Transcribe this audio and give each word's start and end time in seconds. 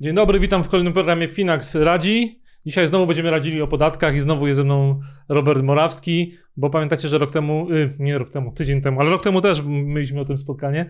Dzień 0.00 0.14
dobry, 0.14 0.38
witam 0.38 0.64
w 0.64 0.68
kolejnym 0.68 0.92
programie 0.92 1.28
Finax 1.28 1.74
Radzi. 1.74 2.40
Dzisiaj 2.66 2.86
znowu 2.86 3.06
będziemy 3.06 3.30
radzili 3.30 3.62
o 3.62 3.66
podatkach 3.66 4.14
i 4.14 4.20
znowu 4.20 4.46
jest 4.46 4.56
ze 4.56 4.64
mną 4.64 5.00
Robert 5.28 5.62
Morawski, 5.62 6.34
bo 6.56 6.70
pamiętacie, 6.70 7.08
że 7.08 7.18
rok 7.18 7.30
temu, 7.30 7.72
y, 7.72 7.96
nie 7.98 8.18
rok 8.18 8.30
temu, 8.30 8.52
tydzień 8.52 8.80
temu, 8.80 9.00
ale 9.00 9.10
rok 9.10 9.22
temu 9.22 9.40
też 9.40 9.62
mieliśmy 9.66 10.20
o 10.20 10.24
tym 10.24 10.38
spotkanie. 10.38 10.86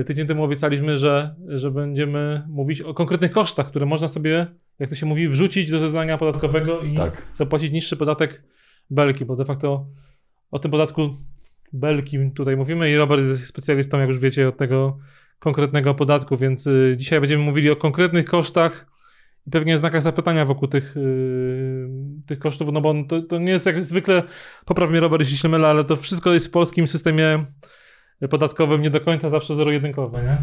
Y, 0.00 0.04
tydzień 0.04 0.26
temu 0.26 0.44
obiecaliśmy, 0.44 0.96
że, 0.96 1.34
że 1.48 1.70
będziemy 1.70 2.42
mówić 2.48 2.80
o 2.80 2.94
konkretnych 2.94 3.30
kosztach, 3.30 3.66
które 3.66 3.86
można 3.86 4.08
sobie, 4.08 4.46
jak 4.78 4.88
to 4.88 4.94
się 4.94 5.06
mówi, 5.06 5.28
wrzucić 5.28 5.70
do 5.70 5.78
zeznania 5.78 6.18
podatkowego 6.18 6.80
i 6.80 6.94
tak. 6.94 7.22
zapłacić 7.34 7.72
niższy 7.72 7.96
podatek 7.96 8.42
belki, 8.90 9.24
bo 9.24 9.36
de 9.36 9.44
facto 9.44 9.86
o 10.50 10.58
tym 10.58 10.70
podatku 10.70 11.14
belki 11.72 12.30
tutaj 12.34 12.56
mówimy 12.56 12.90
i 12.90 12.96
Robert 12.96 13.22
jest 13.22 13.46
specjalistą, 13.46 13.98
jak 13.98 14.08
już 14.08 14.18
wiecie, 14.18 14.48
od 14.48 14.56
tego 14.56 14.98
konkretnego 15.38 15.94
podatku, 15.94 16.36
więc 16.36 16.66
y, 16.66 16.94
dzisiaj 16.96 17.20
będziemy 17.20 17.44
mówili 17.44 17.70
o 17.70 17.76
konkretnych 17.76 18.26
kosztach 18.26 18.86
i 19.46 19.50
pewnie 19.50 19.78
znakach 19.78 20.02
zapytania 20.02 20.44
wokół 20.44 20.68
tych, 20.68 20.96
y, 20.96 21.88
tych 22.26 22.38
kosztów, 22.38 22.68
no 22.72 22.80
bo 22.80 22.94
to, 23.08 23.22
to 23.22 23.38
nie 23.38 23.52
jest 23.52 23.66
jak 23.66 23.84
zwykle, 23.84 24.22
popraw 24.64 24.90
mnie 24.90 25.00
Robert, 25.00 25.22
jeśli 25.22 25.38
się 25.38 25.48
mylę, 25.48 25.68
ale 25.68 25.84
to 25.84 25.96
wszystko 25.96 26.32
jest 26.32 26.46
w 26.46 26.50
polskim 26.50 26.86
systemie 26.86 27.46
podatkowym 28.30 28.82
nie 28.82 28.90
do 28.90 29.00
końca 29.00 29.30
zawsze 29.30 29.54
zero-jedynkowe, 29.54 30.22
nie? 30.22 30.38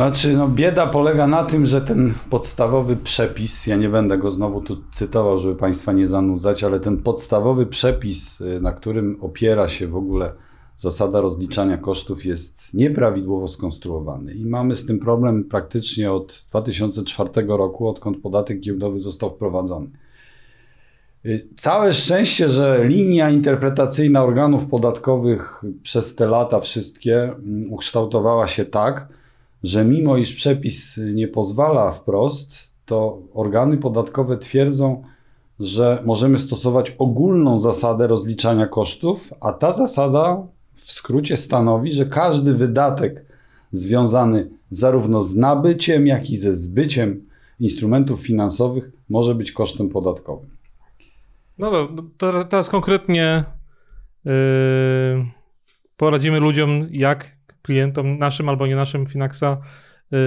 Znaczy, 0.00 0.36
no 0.36 0.48
bieda 0.48 0.86
polega 0.86 1.26
na 1.26 1.44
tym, 1.44 1.66
że 1.66 1.80
ten 1.80 2.14
podstawowy 2.30 2.96
przepis, 2.96 3.66
ja 3.66 3.76
nie 3.76 3.88
będę 3.88 4.18
go 4.18 4.32
znowu 4.32 4.60
tu 4.60 4.76
cytował, 4.92 5.38
żeby 5.38 5.54
Państwa 5.54 5.92
nie 5.92 6.08
zanudzać, 6.08 6.64
ale 6.64 6.80
ten 6.80 6.96
podstawowy 6.96 7.66
przepis, 7.66 8.40
y, 8.40 8.60
na 8.60 8.72
którym 8.72 9.18
opiera 9.20 9.68
się 9.68 9.88
w 9.88 9.96
ogóle 9.96 10.32
zasada 10.76 11.20
rozliczania 11.20 11.78
kosztów 11.78 12.24
jest 12.24 12.74
nieprawidłowo 12.74 13.48
skonstruowany 13.48 14.34
i 14.34 14.46
mamy 14.46 14.76
z 14.76 14.86
tym 14.86 14.98
problem 14.98 15.44
praktycznie 15.44 16.12
od 16.12 16.44
2004 16.50 17.30
roku, 17.48 17.88
odkąd 17.88 18.18
podatek 18.18 18.60
giełdowy 18.60 19.00
został 19.00 19.30
wprowadzony. 19.30 19.88
Y, 21.26 21.48
całe 21.56 21.92
szczęście, 21.92 22.48
że 22.48 22.84
linia 22.84 23.30
interpretacyjna 23.30 24.24
organów 24.24 24.66
podatkowych 24.66 25.62
przez 25.82 26.14
te 26.14 26.26
lata 26.26 26.60
wszystkie 26.60 27.22
mm, 27.22 27.72
ukształtowała 27.72 28.48
się 28.48 28.64
tak, 28.64 29.19
że 29.62 29.84
mimo 29.84 30.16
iż 30.16 30.34
przepis 30.34 31.00
nie 31.14 31.28
pozwala 31.28 31.92
wprost, 31.92 32.70
to 32.86 33.22
organy 33.34 33.76
podatkowe 33.76 34.38
twierdzą, 34.38 35.02
że 35.60 36.02
możemy 36.04 36.38
stosować 36.38 36.90
ogólną 36.98 37.58
zasadę 37.58 38.06
rozliczania 38.06 38.66
kosztów, 38.66 39.34
a 39.40 39.52
ta 39.52 39.72
zasada 39.72 40.46
w 40.74 40.92
skrócie 40.92 41.36
stanowi, 41.36 41.92
że 41.92 42.06
każdy 42.06 42.54
wydatek 42.54 43.24
związany 43.72 44.50
zarówno 44.70 45.22
z 45.22 45.36
nabyciem, 45.36 46.06
jak 46.06 46.30
i 46.30 46.38
ze 46.38 46.56
zbyciem 46.56 47.26
instrumentów 47.60 48.20
finansowych 48.20 48.90
może 49.08 49.34
być 49.34 49.52
kosztem 49.52 49.88
podatkowym. 49.88 50.50
No 51.58 51.88
to 52.16 52.44
teraz 52.44 52.68
konkretnie 52.68 53.44
yy, 54.24 54.32
poradzimy 55.96 56.40
ludziom, 56.40 56.86
jak 56.90 57.36
klientom 57.62 58.18
naszym 58.18 58.48
albo 58.48 58.66
nie 58.66 58.76
naszym 58.76 59.06
Finaxa, 59.06 59.56
yy, 60.10 60.18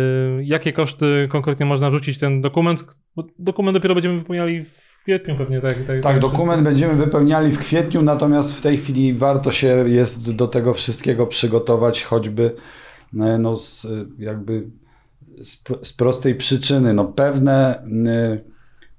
jakie 0.43 0.73
koszty 0.73 1.27
konkretnie 1.31 1.65
można 1.65 1.91
rzucić 1.91 2.19
ten 2.19 2.41
dokument. 2.41 2.85
Bo 3.15 3.23
dokument 3.39 3.77
dopiero 3.77 3.93
będziemy 3.93 4.17
wypełniali 4.17 4.63
w 4.63 4.93
kwietniu 5.03 5.35
pewnie, 5.35 5.61
tak? 5.61 5.73
Tak, 5.87 6.01
tak 6.01 6.19
dokument 6.19 6.47
wszyscy. 6.47 6.63
będziemy 6.63 6.95
wypełniali 6.95 7.51
w 7.51 7.59
kwietniu, 7.59 8.01
natomiast 8.01 8.57
w 8.57 8.61
tej 8.61 8.77
chwili 8.77 9.13
warto 9.13 9.51
się 9.51 9.67
jest 9.67 10.31
do 10.31 10.47
tego 10.47 10.73
wszystkiego 10.73 11.27
przygotować, 11.27 12.03
choćby 12.03 12.55
e, 13.19 13.37
no, 13.37 13.57
z, 13.57 13.87
jakby 14.19 14.67
z, 15.41 15.63
z 15.83 15.93
prostej 15.93 16.35
przyczyny. 16.35 16.93
No, 16.93 17.05
pewne, 17.05 17.83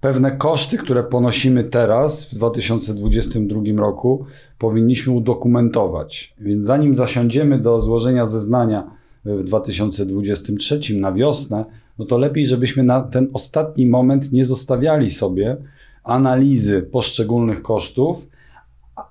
pewne 0.04 0.30
koszty, 0.30 0.78
które 0.78 1.02
ponosimy 1.02 1.64
teraz 1.64 2.24
w 2.24 2.34
2022 2.34 3.60
roku, 3.76 4.26
powinniśmy 4.58 5.12
udokumentować. 5.12 6.34
Więc 6.40 6.66
zanim 6.66 6.94
zasiądziemy 6.94 7.58
do 7.58 7.80
złożenia 7.80 8.26
zeznania 8.26 8.90
w 9.24 9.44
2023 9.44 10.80
na 11.00 11.12
wiosnę, 11.12 11.64
no 11.98 12.04
to 12.04 12.18
lepiej, 12.18 12.46
żebyśmy 12.46 12.82
na 12.82 13.00
ten 13.00 13.28
ostatni 13.32 13.86
moment 13.86 14.32
nie 14.32 14.44
zostawiali 14.44 15.10
sobie 15.10 15.56
analizy 16.02 16.82
poszczególnych 16.82 17.62
kosztów, 17.62 18.28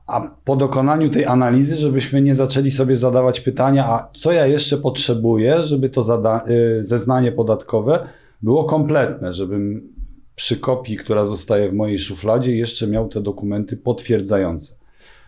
a 0.07 0.21
po 0.45 0.55
dokonaniu 0.55 1.09
tej 1.09 1.25
analizy, 1.25 1.75
żebyśmy 1.75 2.21
nie 2.21 2.35
zaczęli 2.35 2.71
sobie 2.71 2.97
zadawać 2.97 3.39
pytania, 3.39 3.85
a 3.85 4.07
co 4.15 4.31
ja 4.31 4.47
jeszcze 4.47 4.77
potrzebuję, 4.77 5.63
żeby 5.63 5.89
to 5.89 6.01
y, 6.49 6.83
zeznanie 6.83 7.31
podatkowe 7.31 8.07
było 8.41 8.63
kompletne, 8.63 9.33
żebym 9.33 9.92
przy 10.35 10.57
kopii, 10.57 10.97
która 10.97 11.25
zostaje 11.25 11.69
w 11.69 11.73
mojej 11.73 11.99
szufladzie, 11.99 12.55
jeszcze 12.55 12.87
miał 12.87 13.09
te 13.09 13.21
dokumenty 13.21 13.77
potwierdzające. 13.77 14.75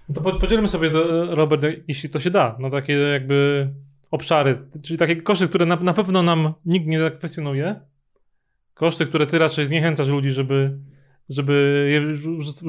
No 0.10 0.16
to 0.16 0.40
podzielmy 0.40 0.68
sobie 0.68 0.90
to, 0.90 1.36
Robert, 1.36 1.66
jeśli 1.88 2.10
to 2.10 2.20
się 2.20 2.30
da, 2.30 2.58
no 2.60 2.70
takie 2.70 2.94
jakby 2.94 3.70
obszary, 4.12 4.58
czyli 4.84 5.00
takie 5.00 5.16
koszty, 5.16 5.48
które 5.48 5.66
na, 5.66 5.76
na 5.76 5.94
pewno 5.94 6.24
nam 6.24 6.54
nikt 6.66 6.88
nie 6.88 7.00
zakwestionuje, 7.00 7.76
koszty, 8.74 9.06
które 9.06 9.28
ty 9.28 9.40
raczej 9.40 9.66
zniechęcasz 9.66 10.08
ludzi, 10.08 10.32
żeby 10.32 10.78
żeby 11.30 11.88
je 11.92 12.16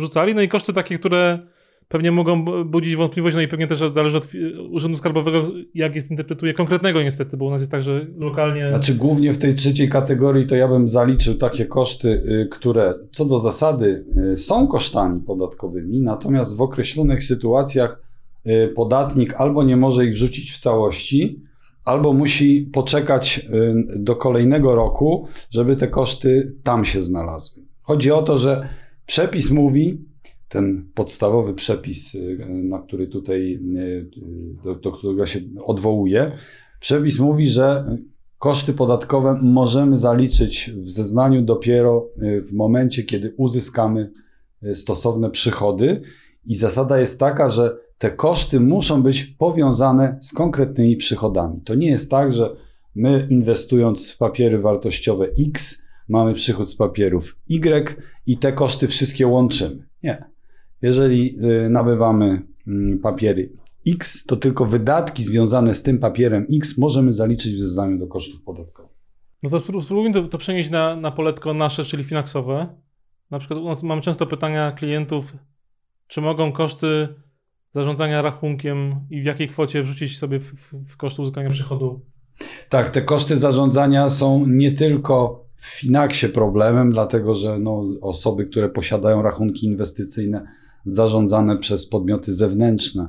rzucali. 0.00 0.34
No 0.34 0.42
i 0.42 0.48
koszty 0.48 0.72
takie, 0.72 0.98
które 0.98 1.38
pewnie 1.88 2.12
mogą 2.12 2.44
budzić 2.64 2.96
wątpliwość, 2.96 3.36
no 3.36 3.42
i 3.42 3.48
pewnie 3.48 3.66
też 3.66 3.78
zależy 3.78 4.16
od 4.16 4.32
Urzędu 4.70 4.96
Skarbowego, 4.96 5.50
jak 5.74 5.94
jest 5.94 6.10
interpretuje 6.10 6.54
konkretnego 6.54 7.02
niestety, 7.02 7.36
bo 7.36 7.44
u 7.44 7.50
nas 7.50 7.60
jest 7.60 7.70
tak, 7.70 7.82
że 7.82 8.06
lokalnie... 8.16 8.68
Znaczy 8.68 8.94
głównie 8.94 9.34
w 9.34 9.38
tej 9.38 9.54
trzeciej 9.54 9.88
kategorii 9.88 10.46
to 10.46 10.56
ja 10.56 10.68
bym 10.68 10.88
zaliczył 10.88 11.34
takie 11.34 11.66
koszty, 11.66 12.08
y, 12.08 12.48
które 12.50 12.94
co 13.12 13.24
do 13.24 13.38
zasady 13.38 14.04
y, 14.32 14.36
są 14.36 14.66
kosztami 14.66 15.20
podatkowymi, 15.20 16.00
natomiast 16.00 16.56
w 16.56 16.60
określonych 16.60 17.24
sytuacjach 17.24 18.02
y, 18.46 18.72
podatnik 18.76 19.34
albo 19.34 19.64
nie 19.64 19.76
może 19.76 20.06
ich 20.06 20.12
wrzucić 20.12 20.52
w 20.52 20.58
całości, 20.58 21.40
albo 21.84 22.12
musi 22.12 22.70
poczekać 22.72 23.48
do 23.96 24.16
kolejnego 24.16 24.74
roku, 24.74 25.26
żeby 25.50 25.76
te 25.76 25.88
koszty 25.88 26.54
tam 26.62 26.84
się 26.84 27.02
znalazły. 27.02 27.62
Chodzi 27.82 28.12
o 28.12 28.22
to, 28.22 28.38
że 28.38 28.68
przepis 29.06 29.50
mówi, 29.50 30.04
ten 30.48 30.88
podstawowy 30.94 31.54
przepis, 31.54 32.14
y, 32.14 32.38
na 32.48 32.78
który 32.78 33.06
tutaj, 33.06 33.60
y, 33.76 34.10
do, 34.64 34.74
do 34.74 34.92
którego 34.92 35.26
się 35.26 35.40
odwołuje, 35.64 36.32
przepis 36.80 37.18
mówi, 37.18 37.48
że 37.48 37.96
koszty 38.38 38.72
podatkowe 38.72 39.38
możemy 39.42 39.98
zaliczyć 39.98 40.70
w 40.70 40.90
zeznaniu 40.90 41.42
dopiero 41.42 42.08
y, 42.22 42.42
w 42.42 42.52
momencie, 42.52 43.02
kiedy 43.02 43.34
uzyskamy 43.36 44.12
stosowne 44.74 45.30
przychody. 45.30 46.02
I 46.46 46.54
zasada 46.54 46.98
jest 46.98 47.20
taka, 47.20 47.48
że 47.48 47.76
te 47.98 48.10
koszty 48.10 48.60
muszą 48.60 49.02
być 49.02 49.24
powiązane 49.24 50.18
z 50.20 50.32
konkretnymi 50.32 50.96
przychodami. 50.96 51.60
To 51.64 51.74
nie 51.74 51.90
jest 51.90 52.10
tak, 52.10 52.32
że 52.32 52.56
my 52.94 53.28
inwestując 53.30 54.10
w 54.10 54.18
papiery 54.18 54.58
wartościowe 54.58 55.28
X, 55.48 55.82
mamy 56.08 56.34
przychód 56.34 56.70
z 56.70 56.76
papierów 56.76 57.36
Y 57.48 58.02
i 58.26 58.38
te 58.38 58.52
koszty 58.52 58.88
wszystkie 58.88 59.26
łączymy. 59.26 59.86
Nie. 60.02 60.35
Jeżeli 60.82 61.38
y, 61.66 61.70
nabywamy 61.70 62.42
mm, 62.66 62.98
papiery 62.98 63.52
X, 63.86 64.24
to 64.26 64.36
tylko 64.36 64.66
wydatki 64.66 65.24
związane 65.24 65.74
z 65.74 65.82
tym 65.82 65.98
papierem 65.98 66.46
X 66.56 66.78
możemy 66.78 67.14
zaliczyć 67.14 67.54
w 67.54 67.58
zeznaniu 67.58 67.98
do 67.98 68.06
kosztów 68.06 68.42
podatkowych. 68.42 68.96
No 69.42 69.50
to 69.50 69.82
spróbujmy 69.82 70.14
to, 70.14 70.28
to 70.28 70.38
przenieść 70.38 70.70
na, 70.70 70.96
na 70.96 71.10
poletko 71.10 71.54
nasze, 71.54 71.84
czyli 71.84 72.04
finansowe. 72.04 72.66
Na 73.30 73.38
przykład 73.38 73.60
u 73.60 73.64
nas 73.64 73.82
mam 73.82 74.00
często 74.00 74.26
pytania 74.26 74.72
klientów, 74.72 75.36
czy 76.06 76.20
mogą 76.20 76.52
koszty 76.52 77.08
zarządzania 77.72 78.22
rachunkiem 78.22 78.94
i 79.10 79.22
w 79.22 79.24
jakiej 79.24 79.48
kwocie 79.48 79.82
wrzucić 79.82 80.18
sobie 80.18 80.40
w, 80.40 80.44
w, 80.44 80.92
w 80.92 80.96
koszty 80.96 81.22
uzyskania 81.22 81.50
przychodu? 81.50 82.00
Tak, 82.68 82.90
te 82.90 83.02
koszty 83.02 83.38
zarządzania 83.38 84.10
są 84.10 84.46
nie 84.46 84.72
tylko 84.72 85.44
w 85.56 85.66
Finaxie 85.66 86.28
problemem, 86.28 86.90
dlatego 86.90 87.34
że 87.34 87.58
no, 87.58 87.84
osoby, 88.00 88.46
które 88.46 88.68
posiadają 88.68 89.22
rachunki 89.22 89.66
inwestycyjne 89.66 90.46
zarządzane 90.86 91.58
przez 91.58 91.88
podmioty 91.88 92.34
zewnętrzne, 92.34 93.08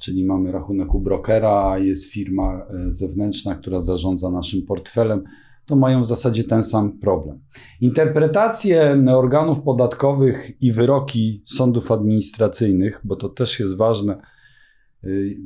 czyli 0.00 0.24
mamy 0.24 0.52
rachunek 0.52 0.94
u 0.94 1.00
brokera, 1.00 1.78
jest 1.78 2.12
firma 2.12 2.66
e, 2.70 2.92
zewnętrzna, 2.92 3.54
która 3.54 3.80
zarządza 3.80 4.30
naszym 4.30 4.62
portfelem, 4.62 5.22
to 5.66 5.76
mają 5.76 6.02
w 6.02 6.06
zasadzie 6.06 6.44
ten 6.44 6.62
sam 6.62 6.98
problem. 6.98 7.38
Interpretacje 7.80 9.04
organów 9.08 9.62
podatkowych 9.62 10.62
i 10.62 10.72
wyroki 10.72 11.42
sądów 11.46 11.92
administracyjnych, 11.92 13.00
bo 13.04 13.16
to 13.16 13.28
też 13.28 13.60
jest 13.60 13.76
ważne, 13.76 14.20
y, 15.04 15.36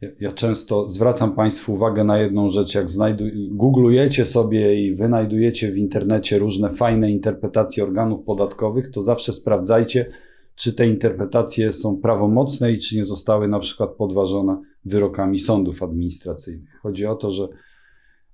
Ja, 0.00 0.08
ja 0.20 0.32
często 0.32 0.90
zwracam 0.90 1.34
Państwu 1.34 1.74
uwagę 1.74 2.04
na 2.04 2.18
jedną 2.18 2.50
rzecz. 2.50 2.74
Jak 2.74 2.90
znajdu- 2.90 3.24
googlujecie 3.50 4.26
sobie 4.26 4.86
i 4.86 4.94
wynajdujecie 4.96 5.72
w 5.72 5.76
internecie 5.76 6.38
różne 6.38 6.70
fajne 6.70 7.10
interpretacje 7.10 7.84
organów 7.84 8.24
podatkowych, 8.24 8.90
to 8.90 9.02
zawsze 9.02 9.32
sprawdzajcie, 9.32 10.10
czy 10.58 10.72
te 10.72 10.86
interpretacje 10.86 11.72
są 11.72 11.96
prawomocne 11.96 12.72
i 12.72 12.78
czy 12.78 12.96
nie 12.96 13.04
zostały 13.04 13.48
na 13.48 13.58
przykład 13.58 13.90
podważone 13.90 14.60
wyrokami 14.84 15.40
sądów 15.40 15.82
administracyjnych. 15.82 16.80
Chodzi 16.82 17.06
o 17.06 17.14
to, 17.14 17.30
że 17.30 17.48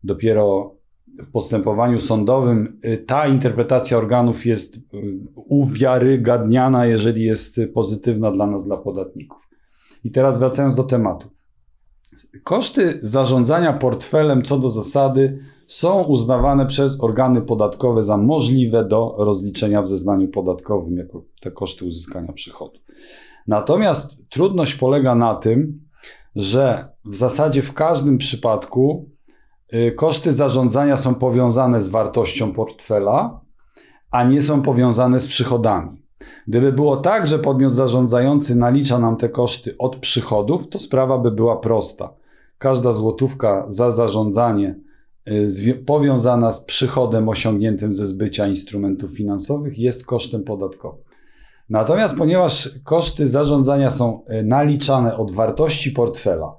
dopiero 0.05 0.77
w 1.19 1.31
postępowaniu 1.31 2.01
sądowym 2.01 2.81
y, 2.85 2.99
ta 2.99 3.27
interpretacja 3.27 3.99
organów 3.99 4.47
jest 4.47 4.77
y, 4.77 4.81
uwiarygadniana, 5.35 6.87
jeżeli 6.87 7.25
jest 7.25 7.61
pozytywna 7.75 8.33
dla 8.33 8.47
nas, 8.47 8.67
dla 8.67 8.77
podatników. 8.77 9.49
I 10.05 10.11
teraz 10.11 10.39
wracając 10.39 10.75
do 10.75 10.85
tematu. 10.85 11.31
Koszty 12.45 12.99
zarządzania 13.03 13.73
portfelem 13.73 14.43
co 14.43 14.59
do 14.59 14.71
zasady 14.71 15.39
są 15.67 16.03
uznawane 16.03 16.67
przez 16.67 17.01
organy 17.01 17.43
podatkowe 17.43 18.03
za 18.05 18.17
możliwe 18.17 18.85
do 18.85 19.15
rozliczenia 19.19 19.83
w 19.83 19.89
zeznaniu 19.89 20.29
podatkowym 20.29 20.97
jako 20.97 21.23
te 21.41 21.51
koszty 21.51 21.85
uzyskania 21.85 22.33
przychodu. 22.33 22.79
Natomiast 23.47 24.17
trudność 24.31 24.75
polega 24.75 25.15
na 25.15 25.35
tym, 25.35 25.81
że 26.37 26.89
w 27.05 27.17
zasadzie 27.17 27.63
w 27.63 27.73
każdym 27.73 28.19
przypadku 28.19 29.11
y, 29.75 29.93
koszty 29.93 30.33
zarządzania 30.33 30.97
są 30.97 31.15
powiązane 31.15 31.83
z 31.83 31.89
wartością 31.89 32.53
portfela, 32.53 33.41
a 34.11 34.25
nie 34.25 34.43
są 34.43 34.63
powiązane 34.63 35.21
z 35.21 35.27
przychodami. 35.27 36.05
Gdyby 36.49 36.73
było 36.73 36.97
tak, 36.97 37.27
że 37.27 37.39
podmiot 37.39 37.75
zarządzający 37.75 38.57
nalicza 38.57 38.99
nam 38.99 39.17
te 39.17 39.29
koszty 39.29 39.75
od 39.79 39.97
przychodów, 39.97 40.69
to 40.69 40.79
sprawa 40.79 41.19
by 41.19 41.31
była 41.31 41.57
prosta. 41.57 42.15
Każda 42.59 42.93
złotówka 42.93 43.65
za 43.69 43.91
zarządzanie 43.91 44.84
powiązana 45.87 46.53
z 46.53 46.65
przychodem 46.65 47.29
osiągniętym 47.29 47.95
ze 47.95 48.07
zbycia 48.07 48.47
instrumentów 48.47 49.17
finansowych 49.17 49.79
jest 49.79 50.07
kosztem 50.07 50.43
podatkowym. 50.43 51.05
Natomiast 51.71 52.17
ponieważ 52.17 52.79
koszty 52.85 53.29
zarządzania 53.29 53.91
są 53.91 54.25
y, 54.25 54.43
naliczane 54.43 55.17
od 55.17 55.33
wartości 55.33 55.91
portfela, 55.91 56.57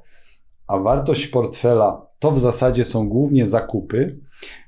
a 0.68 0.78
wartość 0.78 1.28
portfela 1.28 2.06
to 2.20 2.32
w 2.32 2.40
zasadzie 2.40 2.86
są 2.86 3.10
głównie 3.10 3.48
zakupy, 3.48 4.20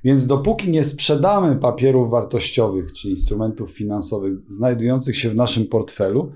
więc 0.04 0.26
dopóki 0.26 0.70
nie 0.70 0.84
sprzedamy 0.84 1.56
papierów 1.56 2.10
wartościowych 2.10 2.92
czy 2.92 3.10
instrumentów 3.10 3.72
finansowych 3.72 4.32
znajdujących 4.48 5.16
się 5.16 5.30
w 5.30 5.34
naszym 5.34 5.66
portfelu, 5.66 6.32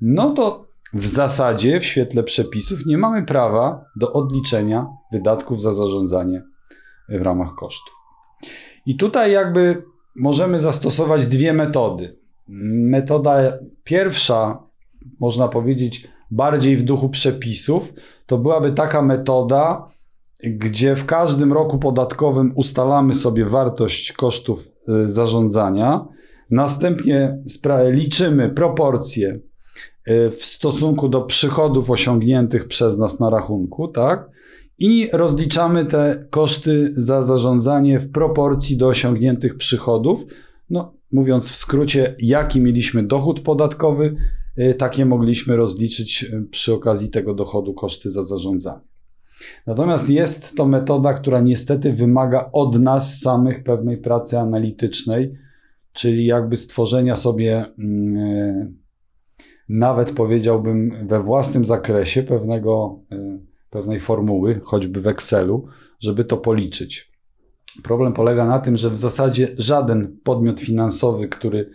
no 0.00 0.30
to 0.30 0.66
w 0.92 1.06
zasadzie 1.06 1.80
w 1.80 1.84
świetle 1.84 2.22
przepisów 2.22 2.86
nie 2.86 2.98
mamy 2.98 3.22
prawa 3.22 3.84
do 3.96 4.12
odliczenia 4.12 4.86
wydatków 5.12 5.62
za 5.62 5.72
zarządzanie 5.72 6.42
w 7.08 7.22
ramach 7.22 7.54
kosztów. 7.54 7.94
I 8.86 8.96
tutaj 8.96 9.32
jakby 9.32 9.82
możemy 10.16 10.60
zastosować 10.60 11.26
dwie 11.26 11.52
metody. 11.52 12.16
Metoda 12.48 13.58
pierwsza, 13.84 14.62
można 15.20 15.48
powiedzieć, 15.48 16.08
bardziej 16.30 16.76
w 16.76 16.82
duchu 16.82 17.08
przepisów, 17.08 17.92
to 18.26 18.38
byłaby 18.38 18.72
taka 18.72 19.02
metoda, 19.02 19.88
gdzie 20.44 20.96
w 20.96 21.06
każdym 21.06 21.52
roku 21.52 21.78
podatkowym 21.78 22.52
ustalamy 22.54 23.14
sobie 23.14 23.44
wartość 23.44 24.12
kosztów 24.12 24.68
y, 24.88 25.10
zarządzania, 25.10 26.04
następnie 26.50 27.38
liczymy 27.88 28.50
proporcje 28.50 29.38
y, 30.08 30.30
w 30.30 30.44
stosunku 30.44 31.08
do 31.08 31.22
przychodów 31.22 31.90
osiągniętych 31.90 32.68
przez 32.68 32.98
nas 32.98 33.20
na 33.20 33.30
rachunku, 33.30 33.88
tak? 33.88 34.30
I 34.78 35.10
rozliczamy 35.12 35.86
te 35.86 36.26
koszty 36.30 36.92
za 36.96 37.22
zarządzanie 37.22 38.00
w 38.00 38.10
proporcji 38.12 38.76
do 38.76 38.88
osiągniętych 38.88 39.56
przychodów. 39.56 40.24
No, 40.70 40.94
mówiąc 41.12 41.48
w 41.48 41.54
skrócie, 41.54 42.14
jaki 42.18 42.60
mieliśmy 42.60 43.02
dochód 43.02 43.40
podatkowy, 43.40 44.16
y, 44.58 44.74
takie 44.74 45.06
mogliśmy 45.06 45.56
rozliczyć 45.56 46.32
przy 46.50 46.74
okazji 46.74 47.10
tego 47.10 47.34
dochodu 47.34 47.74
koszty 47.74 48.10
za 48.10 48.24
zarządzanie. 48.24 48.80
Natomiast 49.66 50.10
jest 50.10 50.56
to 50.56 50.66
metoda, 50.66 51.14
która 51.14 51.40
niestety 51.40 51.92
wymaga 51.92 52.50
od 52.52 52.80
nas 52.80 53.20
samych 53.20 53.64
pewnej 53.64 53.98
pracy 53.98 54.38
analitycznej, 54.38 55.34
czyli 55.92 56.26
jakby 56.26 56.56
stworzenia 56.56 57.16
sobie 57.16 57.64
mm, 57.78 58.76
nawet 59.68 60.12
powiedziałbym 60.12 61.06
we 61.08 61.22
własnym 61.22 61.64
zakresie 61.64 62.22
pewnego, 62.22 63.00
pewnej 63.70 64.00
formuły, 64.00 64.60
choćby 64.64 65.00
w 65.00 65.06
Excelu, 65.06 65.66
żeby 66.00 66.24
to 66.24 66.36
policzyć. 66.36 67.12
Problem 67.82 68.12
polega 68.12 68.46
na 68.46 68.58
tym, 68.58 68.76
że 68.76 68.90
w 68.90 68.98
zasadzie 68.98 69.54
żaden 69.58 70.18
podmiot 70.24 70.60
finansowy, 70.60 71.28
który 71.28 71.70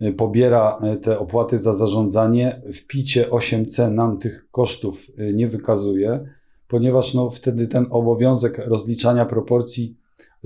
e, 0.00 0.12
pobiera 0.12 0.78
e, 0.82 0.96
te 0.96 1.18
opłaty 1.18 1.58
za 1.58 1.74
zarządzanie, 1.74 2.62
w 2.72 2.86
picie 2.86 3.28
8C 3.28 3.90
nam 3.92 4.18
tych 4.18 4.48
kosztów 4.50 5.06
nie 5.34 5.48
wykazuje 5.48 6.26
ponieważ 6.68 7.14
no, 7.14 7.30
wtedy 7.30 7.68
ten 7.68 7.86
obowiązek 7.90 8.58
rozliczania 8.58 9.26
proporcji 9.26 9.96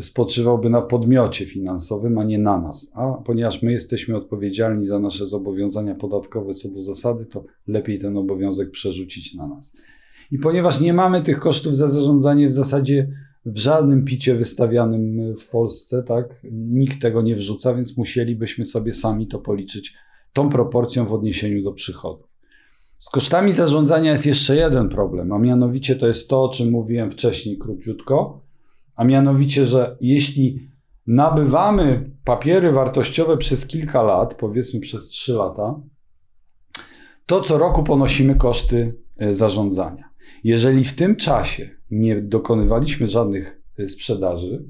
spoczywałby 0.00 0.70
na 0.70 0.82
podmiocie 0.82 1.46
finansowym, 1.46 2.18
a 2.18 2.24
nie 2.24 2.38
na 2.38 2.60
nas. 2.60 2.92
A 2.94 3.12
ponieważ 3.12 3.62
my 3.62 3.72
jesteśmy 3.72 4.16
odpowiedzialni 4.16 4.86
za 4.86 4.98
nasze 4.98 5.26
zobowiązania 5.26 5.94
podatkowe 5.94 6.54
co 6.54 6.68
do 6.68 6.82
zasady, 6.82 7.26
to 7.26 7.44
lepiej 7.66 7.98
ten 7.98 8.16
obowiązek 8.16 8.70
przerzucić 8.70 9.34
na 9.34 9.46
nas. 9.46 9.72
I 10.30 10.38
ponieważ 10.38 10.80
nie 10.80 10.92
mamy 10.92 11.22
tych 11.22 11.40
kosztów 11.40 11.76
za 11.76 11.88
zarządzanie 11.88 12.48
w 12.48 12.52
zasadzie 12.52 13.08
w 13.46 13.58
żadnym 13.58 14.04
picie 14.04 14.34
wystawianym 14.34 15.34
w 15.36 15.48
Polsce, 15.48 16.02
tak, 16.02 16.40
nikt 16.52 17.02
tego 17.02 17.22
nie 17.22 17.36
wrzuca, 17.36 17.74
więc 17.74 17.96
musielibyśmy 17.96 18.66
sobie 18.66 18.92
sami 18.92 19.26
to 19.26 19.38
policzyć 19.38 19.96
tą 20.32 20.50
proporcją 20.50 21.06
w 21.06 21.12
odniesieniu 21.12 21.62
do 21.62 21.72
przychodu. 21.72 22.24
Z 22.98 23.10
kosztami 23.10 23.52
zarządzania 23.52 24.12
jest 24.12 24.26
jeszcze 24.26 24.56
jeden 24.56 24.88
problem, 24.88 25.32
a 25.32 25.38
mianowicie 25.38 25.96
to 25.96 26.06
jest 26.06 26.28
to, 26.28 26.42
o 26.44 26.48
czym 26.48 26.70
mówiłem 26.70 27.10
wcześniej 27.10 27.58
króciutko, 27.58 28.40
a 28.96 29.04
mianowicie, 29.04 29.66
że 29.66 29.96
jeśli 30.00 30.68
nabywamy 31.06 32.10
papiery 32.24 32.72
wartościowe 32.72 33.36
przez 33.36 33.66
kilka 33.66 34.02
lat, 34.02 34.34
powiedzmy 34.34 34.80
przez 34.80 35.08
3 35.08 35.32
lata, 35.32 35.80
to 37.26 37.40
co 37.40 37.58
roku 37.58 37.82
ponosimy 37.82 38.34
koszty 38.34 38.94
e, 39.16 39.34
zarządzania. 39.34 40.07
Jeżeli 40.44 40.84
w 40.84 40.94
tym 40.94 41.16
czasie 41.16 41.70
nie 41.90 42.22
dokonywaliśmy 42.22 43.08
żadnych 43.08 43.62
e, 43.78 43.88
sprzedaży, 43.88 44.64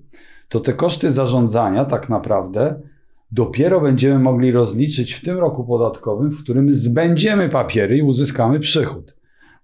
to 0.49 0.61
te 0.61 0.73
koszty 0.73 1.11
zarządzania 1.11 1.85
tak 1.85 2.09
naprawdę 2.09 2.81
dopiero 3.33 3.81
będziemy 3.81 4.19
mogli 4.19 4.53
rozliczyć 4.53 5.13
w 5.13 5.25
tym 5.25 5.39
roku 5.39 5.65
podatkowym, 5.65 6.31
w 6.31 6.43
którym 6.43 6.73
zbędziemy 6.73 7.49
papiery 7.49 7.97
i 7.97 8.03
uzyskamy 8.03 8.61
przychód. 8.61 9.17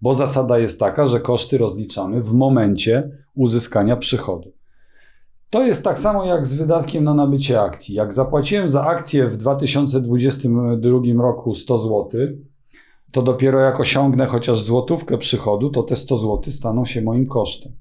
Bo 0.02 0.14
zasada 0.14 0.58
jest 0.58 0.80
taka, 0.80 1.06
że 1.06 1.20
koszty 1.20 1.58
rozliczamy 1.58 2.22
w 2.22 2.32
momencie 2.32 3.10
uzyskania 3.34 3.96
przychodu. 3.96 4.52
To 5.50 5.66
jest 5.66 5.84
tak 5.84 5.98
samo 5.98 6.24
jak 6.24 6.46
z 6.46 6.54
wydatkiem 6.54 7.04
na 7.04 7.14
nabycie 7.14 7.60
akcji. 7.60 7.94
Jak 7.94 8.12
zapłaciłem 8.12 8.68
za 8.68 8.84
akcję 8.84 9.28
w 9.28 9.36
2022 9.36 11.22
roku 11.22 11.54
100 11.54 11.78
zł, 11.78 12.10
to 13.14 13.22
dopiero 13.22 13.60
jak 13.60 13.80
osiągnę 13.80 14.26
chociaż 14.26 14.62
złotówkę 14.62 15.18
przychodu, 15.18 15.70
to 15.70 15.82
te 15.82 15.96
100 15.96 16.18
zł 16.18 16.42
staną 16.48 16.84
się 16.84 17.02
moim 17.02 17.26
kosztem. 17.26 17.72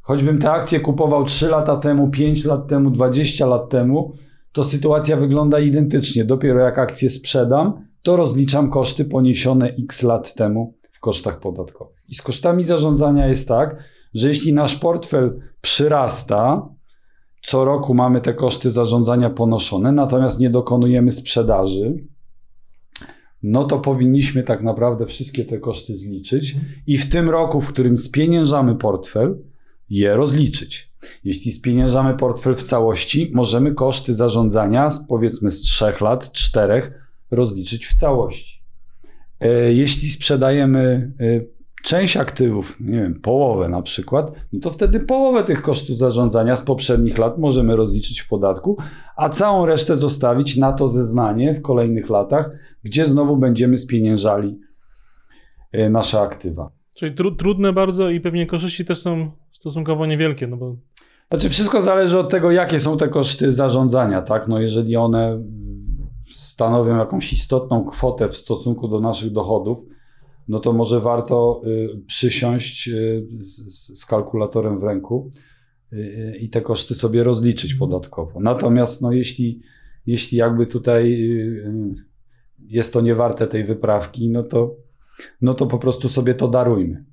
Choćbym 0.00 0.38
te 0.38 0.50
akcje 0.50 0.80
kupował 0.80 1.24
3 1.24 1.48
lata 1.48 1.76
temu, 1.76 2.10
5 2.10 2.44
lat 2.44 2.68
temu, 2.68 2.90
20 2.90 3.46
lat 3.46 3.68
temu, 3.68 4.12
to 4.52 4.64
sytuacja 4.64 5.16
wygląda 5.16 5.60
identycznie. 5.60 6.24
Dopiero 6.24 6.60
jak 6.60 6.78
akcję 6.78 7.10
sprzedam, 7.10 7.86
to 8.02 8.16
rozliczam 8.16 8.70
koszty 8.70 9.04
poniesione 9.04 9.74
x 9.82 10.02
lat 10.02 10.34
temu 10.34 10.74
w 10.92 11.00
kosztach 11.00 11.40
podatkowych. 11.40 12.04
I 12.08 12.14
z 12.14 12.22
kosztami 12.22 12.64
zarządzania 12.64 13.26
jest 13.26 13.48
tak, 13.48 13.76
że 14.14 14.28
jeśli 14.28 14.52
nasz 14.52 14.76
portfel 14.76 15.40
przyrasta, 15.60 16.68
co 17.42 17.64
roku 17.64 17.94
mamy 17.94 18.20
te 18.20 18.34
koszty 18.34 18.70
zarządzania 18.70 19.30
ponoszone, 19.30 19.92
natomiast 19.92 20.40
nie 20.40 20.50
dokonujemy 20.50 21.12
sprzedaży, 21.12 22.09
no 23.42 23.64
to 23.64 23.78
powinniśmy 23.78 24.42
tak 24.42 24.62
naprawdę 24.62 25.06
wszystkie 25.06 25.44
te 25.44 25.58
koszty 25.58 25.96
zliczyć 25.96 26.56
i 26.86 26.98
w 26.98 27.10
tym 27.10 27.30
roku, 27.30 27.60
w 27.60 27.68
którym 27.68 27.98
spieniężamy 27.98 28.76
portfel, 28.76 29.38
je 29.90 30.16
rozliczyć. 30.16 30.90
Jeśli 31.24 31.52
spieniężamy 31.52 32.16
portfel 32.16 32.54
w 32.54 32.62
całości, 32.62 33.30
możemy 33.34 33.74
koszty 33.74 34.14
zarządzania 34.14 34.90
z 34.90 35.06
powiedzmy 35.06 35.52
z 35.52 35.60
3 35.60 35.84
lat, 36.00 36.32
4 36.32 36.92
rozliczyć 37.30 37.86
w 37.86 37.94
całości. 37.94 38.60
E, 39.40 39.72
jeśli 39.72 40.10
sprzedajemy 40.10 41.12
e, 41.20 41.59
część 41.82 42.16
aktywów, 42.16 42.80
nie 42.80 42.98
wiem, 43.00 43.20
połowę 43.20 43.68
na 43.68 43.82
przykład, 43.82 44.32
no 44.52 44.60
to 44.60 44.70
wtedy 44.70 45.00
połowę 45.00 45.44
tych 45.44 45.62
kosztów 45.62 45.96
zarządzania 45.96 46.56
z 46.56 46.62
poprzednich 46.62 47.18
lat 47.18 47.38
możemy 47.38 47.76
rozliczyć 47.76 48.20
w 48.20 48.28
podatku, 48.28 48.76
a 49.16 49.28
całą 49.28 49.66
resztę 49.66 49.96
zostawić 49.96 50.56
na 50.56 50.72
to 50.72 50.88
zeznanie 50.88 51.54
w 51.54 51.62
kolejnych 51.62 52.10
latach, 52.10 52.50
gdzie 52.82 53.06
znowu 53.06 53.36
będziemy 53.36 53.78
spieniężali 53.78 54.58
e, 55.72 55.90
nasze 55.90 56.20
aktywa. 56.20 56.70
Czyli 56.94 57.14
tru, 57.14 57.36
trudne 57.36 57.72
bardzo 57.72 58.10
i 58.10 58.20
pewnie 58.20 58.46
korzyści 58.46 58.84
też 58.84 59.02
są 59.02 59.30
stosunkowo 59.52 60.06
niewielkie, 60.06 60.46
no 60.46 60.56
bo 60.56 60.76
Znaczy 61.30 61.50
wszystko 61.50 61.82
zależy 61.82 62.18
od 62.18 62.30
tego, 62.30 62.50
jakie 62.50 62.80
są 62.80 62.96
te 62.96 63.08
koszty 63.08 63.52
zarządzania, 63.52 64.22
tak? 64.22 64.48
No 64.48 64.60
jeżeli 64.60 64.96
one 64.96 65.42
stanowią 66.30 66.96
jakąś 66.96 67.32
istotną 67.32 67.84
kwotę 67.84 68.28
w 68.28 68.36
stosunku 68.36 68.88
do 68.88 69.00
naszych 69.00 69.32
dochodów, 69.32 69.78
no 70.50 70.60
to 70.60 70.72
może 70.72 71.00
warto 71.00 71.62
y, 71.66 71.88
przysiąść 72.06 72.88
y, 72.88 73.26
z, 73.42 74.00
z 74.00 74.06
kalkulatorem 74.06 74.80
w 74.80 74.82
ręku 74.82 75.30
y, 75.92 76.36
i 76.40 76.48
te 76.48 76.60
koszty 76.60 76.94
sobie 76.94 77.24
rozliczyć 77.24 77.74
podatkowo. 77.74 78.40
Natomiast 78.40 79.02
no 79.02 79.12
jeśli, 79.12 79.60
jeśli 80.06 80.38
jakby 80.38 80.66
tutaj 80.66 81.28
jest 82.58 82.92
to 82.92 83.00
niewarte 83.00 83.46
tej 83.46 83.64
wyprawki, 83.64 84.30
no 84.30 84.42
to, 84.42 84.76
no 85.40 85.54
to 85.54 85.66
po 85.66 85.78
prostu 85.78 86.08
sobie 86.08 86.34
to 86.34 86.48
darujmy. 86.48 87.04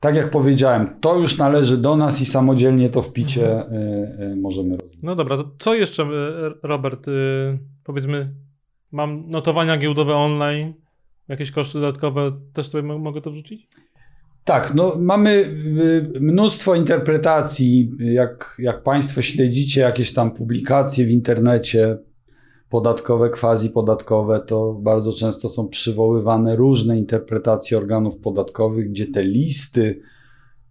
Tak 0.00 0.14
jak 0.14 0.30
powiedziałem, 0.30 1.00
to 1.00 1.18
już 1.18 1.38
należy 1.38 1.78
do 1.78 1.96
nas 1.96 2.20
i 2.20 2.26
samodzielnie 2.26 2.90
to 2.90 3.02
w 3.02 3.12
picie 3.12 3.72
y, 4.32 4.36
możemy 4.36 4.76
rozliczyć. 4.76 5.02
No 5.02 5.16
dobra, 5.16 5.36
to 5.36 5.50
co 5.58 5.74
jeszcze, 5.74 6.06
Robert? 6.62 7.06
Powiedzmy, 7.84 8.34
mam 8.92 9.30
notowania 9.30 9.78
giełdowe 9.78 10.14
online, 10.14 10.74
jakieś 11.30 11.50
koszty 11.50 11.80
dodatkowe, 11.80 12.32
też 12.52 12.68
sobie 12.68 12.82
mo- 12.82 12.98
mogę 12.98 13.20
to 13.20 13.30
wrzucić? 13.30 13.68
Tak, 14.44 14.74
no 14.74 14.96
mamy 14.98 15.30
y, 15.30 16.20
mnóstwo 16.20 16.74
interpretacji. 16.74 17.92
Jak, 17.98 18.56
jak 18.58 18.82
Państwo 18.82 19.22
śledzicie 19.22 19.80
jakieś 19.80 20.12
tam 20.14 20.30
publikacje 20.30 21.06
w 21.06 21.10
internecie 21.10 21.98
podatkowe, 22.68 23.30
quasi 23.30 23.70
podatkowe, 23.70 24.40
to 24.40 24.74
bardzo 24.74 25.12
często 25.12 25.48
są 25.50 25.68
przywoływane 25.68 26.56
różne 26.56 26.98
interpretacje 26.98 27.78
organów 27.78 28.18
podatkowych, 28.18 28.90
gdzie 28.90 29.06
te 29.06 29.22
listy 29.22 29.82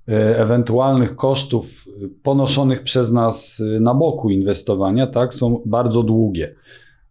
y, 0.09 0.13
ewentualnych 0.15 1.15
kosztów 1.15 1.87
y, 1.87 2.09
ponoszonych 2.23 2.83
przez 2.83 3.11
nas 3.11 3.63
na 3.79 3.93
boku 3.93 4.29
inwestowania, 4.29 5.07
tak, 5.07 5.33
są 5.33 5.61
bardzo 5.65 6.03
długie. 6.03 6.55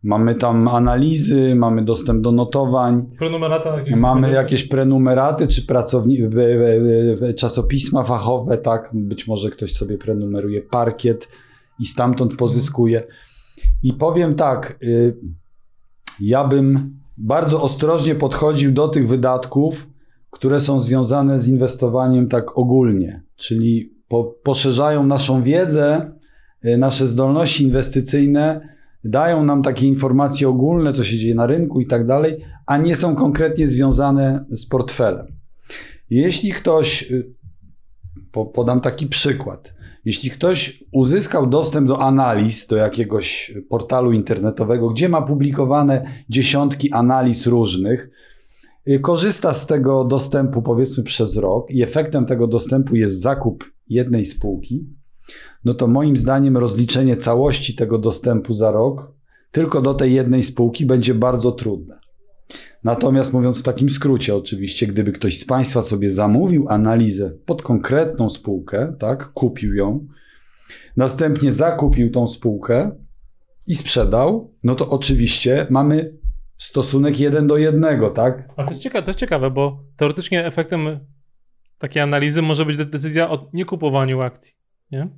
Mamy 0.03 0.35
tam 0.35 0.69
analizy, 0.69 1.55
mamy 1.55 1.85
dostęp 1.85 2.23
do 2.23 2.33
notowań, 2.33 3.07
Prenumerata 3.19 3.77
Mamy 3.97 4.21
gazety? 4.21 4.35
jakieś 4.35 4.69
prenumeraty 4.69 5.47
czy 5.47 5.63
pracowni- 5.67 6.29
w- 6.29 6.35
w- 6.35 7.21
w- 7.21 7.35
czasopisma 7.35 8.05
fachowe, 8.05 8.59
tak? 8.59 8.91
Być 8.95 9.27
może 9.27 9.51
ktoś 9.51 9.73
sobie 9.73 9.99
prenumeruje 9.99 10.63
parkiet 10.63 11.29
i 11.81 11.85
stamtąd 11.87 12.37
pozyskuje. 12.37 13.03
I 13.83 13.93
powiem 13.93 14.35
tak, 14.35 14.79
y, 14.83 15.17
ja 16.21 16.45
bym 16.49 16.99
bardzo 17.17 17.63
ostrożnie 17.63 18.15
podchodził 18.15 18.73
do 18.73 18.89
tych 18.89 19.09
wydatków, 19.09 19.89
które 20.31 20.61
są 20.61 20.81
związane 20.81 21.41
z 21.41 21.49
inwestowaniem 21.49 22.29
tak 22.29 22.59
ogólnie, 22.59 23.23
czyli 23.37 23.93
po, 24.09 24.25
poszerzają 24.25 25.07
naszą 25.07 25.43
wiedzę, 25.43 26.11
y, 26.65 26.77
nasze 26.79 27.07
zdolności 27.07 27.65
inwestycyjne, 27.65 28.69
dają 29.11 29.45
nam 29.45 29.63
takie 29.63 29.87
informacje 29.87 30.49
ogólne, 30.49 30.93
co 30.93 31.05
się 31.05 31.19
dzieje 31.19 31.35
na 31.35 31.47
rynku 31.47 31.81
i 31.81 31.87
tak 31.87 32.07
dalej, 32.07 32.45
a 32.67 32.77
nie 32.77 32.97
są 32.97 33.15
konkretnie 33.15 33.69
związane 33.69 34.45
z 34.51 34.67
portfelem. 34.67 35.27
Jeśli 36.11 36.53
ktoś, 36.53 37.13
y, 37.13 37.35
po, 38.33 38.47
podam 38.47 38.81
taki 38.81 39.07
przykład, 39.07 39.75
jeśli 40.05 40.31
ktoś 40.31 40.85
uzyskał 40.93 41.47
dostęp 41.47 41.89
do 41.89 42.03
analiz, 42.03 42.67
do 42.67 42.77
jakiegoś 42.77 43.55
portalu 43.69 44.13
internetowego, 44.13 44.91
gdzie 44.91 45.09
ma 45.09 45.23
publikowane 45.23 46.05
dziesiątki 46.29 46.93
analiz 46.93 47.47
różnych, 47.47 48.11
y, 48.89 49.01
korzysta 49.01 49.55
z 49.55 49.67
tego 49.67 50.05
dostępu 50.05 50.63
powiedzmy 50.63 51.05
przez 51.05 51.37
rok 51.37 51.71
i 51.71 51.83
efektem 51.83 52.27
tego 52.27 52.47
dostępu 52.47 52.97
jest 52.97 53.21
zakup 53.21 53.65
jednej 53.89 54.25
spółki, 54.25 54.87
no 55.65 55.75
to 55.75 55.87
moim 55.87 56.17
zdaniem 56.17 56.57
rozliczenie 56.57 57.17
całości 57.17 57.75
tego 57.75 57.99
dostępu 57.99 58.55
za 58.55 58.71
rok 58.71 59.13
tylko 59.51 59.83
do 59.83 59.95
tej 59.95 60.15
jednej 60.15 60.43
spółki 60.43 60.87
będzie 60.87 61.15
bardzo 61.15 61.53
trudne. 61.53 61.99
Natomiast 62.85 63.33
mówiąc 63.33 63.61
w 63.61 63.63
takim 63.63 63.91
skrócie, 63.91 64.37
oczywiście, 64.37 64.87
gdyby 64.87 65.13
ktoś 65.13 65.39
z 65.39 65.45
Państwa 65.45 65.83
sobie 65.83 66.11
zamówił 66.11 66.69
analizę 66.69 67.33
pod 67.47 67.63
konkretną 67.63 68.31
spółkę, 68.31 68.95
tak, 68.99 69.33
kupił 69.33 69.75
ją, 69.75 70.07
następnie 70.97 71.53
zakupił 71.53 72.11
tą 72.11 72.27
spółkę 72.27 72.91
i 73.67 73.77
sprzedał, 73.77 74.55
no 74.65 74.75
to 74.75 74.89
oczywiście 74.89 75.67
mamy 75.71 76.15
stosunek 76.59 77.21
jeden 77.21 77.47
do 77.47 77.57
jednego, 77.57 78.11
tak? 78.11 78.49
A 78.57 78.65
to 78.65 78.71
jest, 78.71 78.83
ciekawe, 78.83 79.03
to 79.03 79.09
jest 79.09 79.19
ciekawe, 79.19 79.51
bo 79.51 79.85
teoretycznie 79.97 80.47
efektem 80.47 81.01
takiej 81.79 82.03
analizy 82.03 82.43
może 82.43 82.67
być 82.67 82.77
de- 82.77 82.85
decyzja 82.85 83.31
o 83.31 83.51
niekupowaniu 83.53 84.21
akcji, 84.21 84.55
nie? 84.93 85.09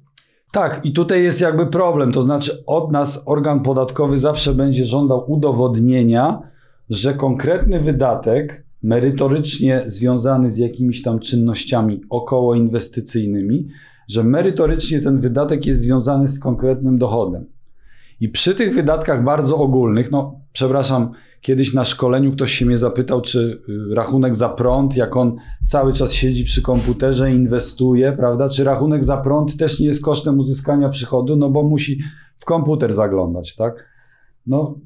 Tak, 0.52 0.80
i 0.84 0.92
tutaj 0.92 1.22
jest 1.22 1.40
jakby 1.40 1.66
problem. 1.66 2.12
To 2.12 2.22
znaczy, 2.22 2.64
od 2.66 2.92
nas 2.92 3.22
organ 3.26 3.60
podatkowy 3.60 4.18
zawsze 4.18 4.54
będzie 4.54 4.84
żądał 4.84 5.32
udowodnienia, 5.32 6.42
że 6.90 7.14
konkretny 7.14 7.80
wydatek, 7.80 8.64
merytorycznie 8.82 9.82
związany 9.86 10.50
z 10.50 10.56
jakimiś 10.56 11.02
tam 11.02 11.20
czynnościami 11.20 12.00
okołoinwestycyjnymi, 12.10 13.68
że 14.08 14.24
merytorycznie 14.24 15.00
ten 15.00 15.20
wydatek 15.20 15.66
jest 15.66 15.80
związany 15.80 16.28
z 16.28 16.40
konkretnym 16.40 16.98
dochodem. 16.98 17.44
I 18.20 18.28
przy 18.28 18.54
tych 18.54 18.74
wydatkach 18.74 19.24
bardzo 19.24 19.56
ogólnych, 19.56 20.10
no 20.10 20.40
przepraszam, 20.52 21.12
kiedyś 21.40 21.74
na 21.74 21.84
szkoleniu 21.84 22.32
ktoś 22.32 22.52
się 22.52 22.66
mnie 22.66 22.78
zapytał, 22.78 23.20
czy 23.20 23.62
y, 23.90 23.94
rachunek 23.94 24.36
za 24.36 24.48
prąd, 24.48 24.96
jak 24.96 25.16
on 25.16 25.36
cały 25.64 25.92
czas 25.92 26.12
siedzi 26.12 26.44
przy 26.44 26.62
komputerze 26.62 27.30
inwestuje, 27.30 28.12
prawda? 28.12 28.48
Czy 28.48 28.64
rachunek 28.64 29.04
za 29.04 29.16
prąd 29.16 29.56
też 29.56 29.80
nie 29.80 29.86
jest 29.86 30.02
kosztem 30.02 30.38
uzyskania 30.38 30.88
przychodu, 30.88 31.36
no 31.36 31.50
bo 31.50 31.62
musi 31.62 32.00
w 32.36 32.44
komputer 32.44 32.94
zaglądać, 32.94 33.56
tak? 33.56 33.90
No 34.46 34.78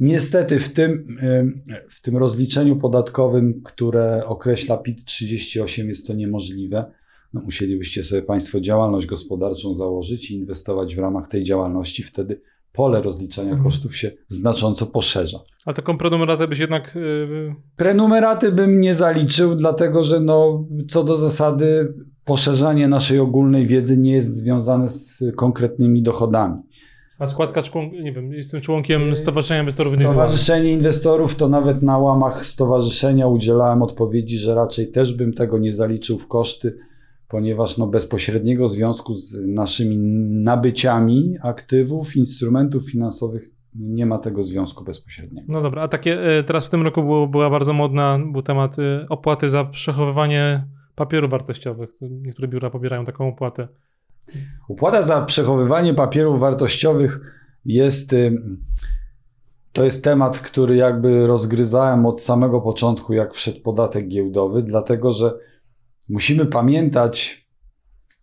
niestety 0.00 0.58
w 0.58 0.72
tym, 0.72 1.18
y, 1.22 1.84
w 1.90 2.00
tym 2.00 2.16
rozliczeniu 2.16 2.76
podatkowym, 2.76 3.62
które 3.64 4.26
określa 4.26 4.76
PIT 4.76 5.04
38 5.04 5.88
jest 5.88 6.06
to 6.06 6.14
niemożliwe. 6.14 6.92
No, 7.34 7.40
musielibyście 7.40 8.04
sobie 8.04 8.22
Państwo 8.22 8.60
działalność 8.60 9.06
gospodarczą 9.06 9.74
założyć 9.74 10.30
i 10.30 10.34
inwestować 10.34 10.96
w 10.96 10.98
ramach 10.98 11.28
tej 11.28 11.44
działalności, 11.44 12.02
wtedy 12.02 12.40
pole 12.72 13.02
rozliczania 13.02 13.48
Mhm. 13.50 13.64
kosztów 13.64 13.96
się 13.96 14.10
znacząco 14.28 14.86
poszerza. 14.86 15.38
Ale 15.66 15.74
taką 15.74 15.98
prenumeratę 15.98 16.48
byś 16.48 16.58
jednak... 16.58 16.92
Yy, 16.94 17.54
Prenumeraty 17.76 18.52
bym 18.52 18.80
nie 18.80 18.94
zaliczył, 18.94 19.54
dlatego 19.56 20.04
że 20.04 20.20
no, 20.20 20.64
co 20.90 21.04
do 21.04 21.16
zasady 21.16 21.94
poszerzanie 22.24 22.88
naszej 22.88 23.18
ogólnej 23.18 23.66
wiedzy 23.66 23.96
nie 23.98 24.12
jest 24.12 24.36
związane 24.36 24.88
z 24.88 25.22
konkretnymi 25.36 26.02
dochodami. 26.02 26.54
a 27.18 27.26
składka, 27.26 27.62
nie 28.02 28.12
wiem, 28.12 28.32
jestem 28.32 28.60
członkiem 28.60 29.16
Stowarzyszenia 29.16 29.60
Inwestorów 29.60 29.92
Indywidualnych. 29.92 30.24
Stowarzyszenie 30.30 30.72
Inwestorów 30.72 31.34
to 31.36 31.48
nawet 31.48 31.82
na 31.82 31.98
łamach 31.98 32.46
stowarzyszenia 32.46 33.26
udzielałem 33.26 33.82
odpowiedzi, 33.82 34.38
że 34.38 34.54
raczej 34.54 34.90
też 34.90 35.14
bym 35.14 35.32
tego 35.32 35.58
nie 35.58 35.72
zaliczył 35.72 36.18
w 36.18 36.28
koszty, 36.28 36.78
ponieważ 37.28 37.78
no, 37.78 37.86
bezpośredniego 37.86 38.68
związku 38.68 39.14
z 39.14 39.46
naszymi 39.46 39.98
nabyciami 40.42 41.36
aktywów, 41.42 42.16
instrumentów 42.16 42.90
finansowych 42.90 43.50
nie 43.74 44.06
ma 44.06 44.18
tego 44.18 44.42
związku 44.42 44.84
bezpośredniego. 44.84 45.46
No 45.52 45.60
dobra, 45.60 45.82
a 45.82 45.88
takie 45.88 46.38
y, 46.38 46.44
teraz 46.44 46.66
w 46.66 46.70
tym 46.70 46.82
roku 46.82 47.02
było, 47.02 47.26
była 47.26 47.50
bardzo 47.50 47.72
modna, 47.72 48.18
był 48.32 48.42
temat 48.42 48.78
y, 48.78 49.06
opłaty 49.08 49.48
za 49.48 49.64
przechowywanie 49.64 50.64
papierów 50.94 51.30
wartościowych. 51.30 51.90
Niektóre 52.00 52.48
biura 52.48 52.70
pobierają 52.70 53.04
taką 53.04 53.28
opłatę. 53.28 53.68
Opłata 54.68 55.02
za 55.02 55.22
przechowywanie 55.22 55.94
papierów 55.94 56.40
wartościowych 56.40 57.20
jest. 57.64 58.12
ym, 58.12 58.64
To 59.72 59.84
jest 59.84 60.04
temat, 60.04 60.38
który 60.38 60.76
jakby 60.76 61.26
rozgryzałem 61.26 62.06
od 62.06 62.20
samego 62.20 62.60
początku, 62.60 63.12
jak 63.12 63.34
wszedł 63.34 63.60
podatek 63.60 64.08
giełdowy, 64.08 64.62
dlatego 64.62 65.12
że 65.12 65.34
musimy 66.08 66.46
pamiętać, 66.46 67.46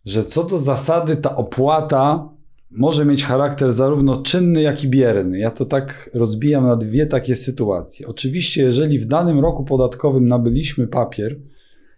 że 0.04 0.24
co 0.24 0.44
do 0.44 0.60
zasady 0.60 1.16
ta 1.16 1.36
opłata 1.36 2.28
może 2.70 3.04
mieć 3.04 3.24
charakter 3.24 3.72
zarówno 3.72 4.22
czynny, 4.22 4.62
jak 4.62 4.84
i 4.84 4.88
bierny. 4.88 5.38
Ja 5.38 5.50
to 5.50 5.64
tak 5.64 6.10
rozbijam 6.14 6.66
na 6.66 6.76
dwie 6.76 7.06
takie 7.06 7.36
sytuacje. 7.36 8.06
Oczywiście, 8.06 8.62
jeżeli 8.62 8.98
w 8.98 9.06
danym 9.06 9.40
roku 9.40 9.64
podatkowym 9.64 10.28
nabyliśmy 10.28 10.86
papier 10.86 11.36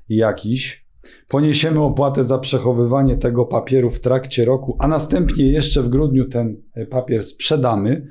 jakiś, 0.08 0.84
poniesiemy 1.28 1.80
opłatę 1.80 2.24
za 2.24 2.38
przechowywanie 2.38 3.16
tego 3.16 3.44
papieru 3.44 3.90
w 3.90 4.00
trakcie 4.00 4.44
roku, 4.44 4.76
a 4.78 4.88
następnie 4.88 5.52
jeszcze 5.52 5.82
w 5.82 5.88
grudniu 5.88 6.28
ten 6.28 6.62
e, 6.74 6.86
papier 6.86 7.22
sprzedamy, 7.22 8.06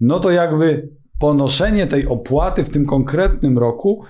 no 0.00 0.20
to 0.20 0.30
jakby 0.30 0.88
ponoszenie 1.18 1.86
tej 1.86 2.06
opłaty 2.06 2.64
w 2.64 2.70
tym 2.70 2.86
konkretnym 2.86 3.58
roku 3.58 4.04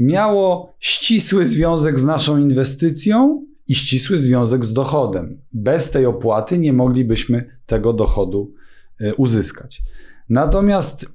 miało 0.00 0.74
ścisły 0.78 1.46
związek 1.46 1.98
z 1.98 2.04
naszą 2.04 2.38
inwestycją 2.38 3.44
i 3.68 3.74
ścisły 3.74 4.18
związek 4.18 4.64
z 4.64 4.72
dochodem. 4.72 5.40
Bez 5.52 5.90
tej 5.90 6.06
opłaty 6.06 6.58
nie 6.58 6.72
moglibyśmy 6.72 7.50
tego 7.66 7.92
dochodu 7.92 8.52
e, 9.00 9.14
uzyskać. 9.14 9.82
Natomiast 10.28 11.06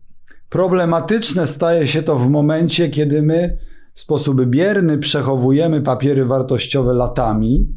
problematyczne 0.50 1.48
staje 1.48 1.88
się 1.88 2.04
to 2.04 2.16
w 2.16 2.30
momencie, 2.30 2.90
kiedy 2.90 3.22
my 3.22 3.58
w 3.94 4.02
sposób 4.02 4.46
bierny 4.46 4.98
przechowujemy 4.98 5.82
papiery 5.82 6.26
wartościowe 6.26 6.94
latami, 6.94 7.68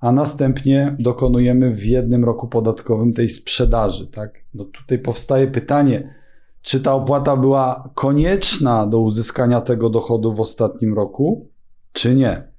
a 0.00 0.12
następnie 0.12 0.96
dokonujemy 0.98 1.74
w 1.74 1.84
jednym 1.84 2.24
roku 2.24 2.48
podatkowym 2.48 3.12
tej 3.12 3.28
sprzedaży. 3.28 4.06
Tak? 4.06 4.30
No 4.54 4.64
tutaj 4.64 4.98
powstaje 4.98 5.46
pytanie, 5.46 6.14
czy 6.62 6.80
ta 6.80 6.94
opłata 6.94 7.36
była 7.36 7.90
konieczna 7.94 8.86
do 8.86 9.00
uzyskania 9.00 9.60
tego 9.60 9.90
dochodu 9.90 10.32
w 10.32 10.40
ostatnim 10.40 10.94
roku, 10.94 11.48
czy 11.92 12.14
nie. 12.14 12.52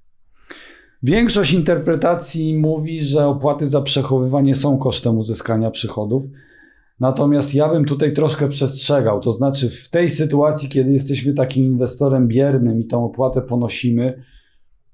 Większość 1.04 1.54
interpretacji 1.54 2.58
mówi, 2.58 3.02
że 3.02 3.28
opłaty 3.28 3.68
za 3.68 3.82
przechowywanie 3.82 4.56
są 4.56 4.78
kosztem 4.78 5.18
uzyskania 5.18 5.72
przychodów. 5.72 6.24
Natomiast 7.00 7.56
ja 7.56 7.70
bym 7.70 7.86
tutaj 7.86 8.14
troszkę 8.14 8.50
przestrzegał. 8.50 9.22
To 9.22 9.34
znaczy, 9.34 9.70
w 9.70 9.90
tej 9.90 10.10
sytuacji, 10.10 10.70
kiedy 10.70 10.92
jesteśmy 10.92 11.34
takim 11.34 11.64
inwestorem 11.64 12.28
biernym 12.28 12.80
i 12.80 12.86
tą 12.86 13.06
opłatę 13.06 13.42
ponosimy, 13.42 14.24